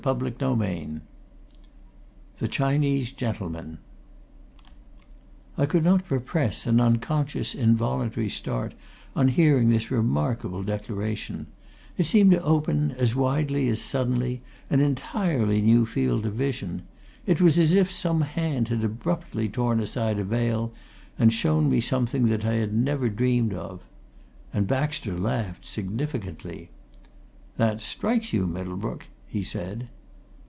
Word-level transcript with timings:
CHAPTER 0.03 0.31
XXI 0.31 1.01
THE 2.39 2.47
CHINESE 2.47 3.11
GENTLEMAN 3.11 3.77
I 5.59 5.67
could 5.67 5.83
not 5.83 6.09
repress 6.09 6.65
an 6.65 6.81
unconscious, 6.81 7.53
involuntary 7.53 8.27
start 8.27 8.73
on 9.15 9.27
hearing 9.27 9.69
this 9.69 9.91
remarkable 9.91 10.63
declaration; 10.63 11.45
it 11.99 12.07
seemed 12.07 12.31
to 12.31 12.41
open, 12.41 12.95
as 12.97 13.15
widely 13.15 13.69
as 13.69 13.79
suddenly, 13.79 14.41
an 14.71 14.79
entirely 14.79 15.61
new 15.61 15.85
field 15.85 16.25
of 16.25 16.33
vision; 16.33 16.81
it 17.27 17.39
was 17.39 17.59
as 17.59 17.75
if 17.75 17.91
some 17.91 18.21
hand 18.21 18.69
had 18.69 18.83
abruptly 18.83 19.47
torn 19.47 19.79
aside 19.79 20.17
a 20.17 20.23
veil 20.23 20.73
and 21.19 21.31
shown 21.31 21.69
me 21.69 21.79
something 21.79 22.25
that 22.25 22.43
I 22.43 22.53
had 22.55 22.73
never 22.73 23.07
dreamed 23.07 23.53
of. 23.53 23.83
And 24.51 24.65
Baxter 24.65 25.15
laughed, 25.15 25.63
significantly. 25.67 26.71
"That 27.57 27.83
strikes 27.83 28.33
you, 28.33 28.47
Middlebrook?" 28.47 29.05
he 29.27 29.41
said. 29.43 29.87